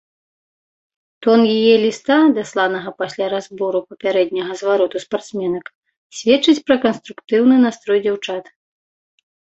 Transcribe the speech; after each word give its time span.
Тон 1.25 1.39
яе 1.57 1.75
ліста, 1.83 2.17
дасланага 2.37 2.93
пасля 3.01 3.25
разбору 3.35 3.79
папярэдняга 3.91 4.57
звароту 4.63 4.97
спартсменак, 5.05 5.65
сведчыць 6.21 6.57
пра 6.71 6.75
канструктыўны 6.87 7.55
настрой 7.67 7.99
дзяўчат. 8.07 8.45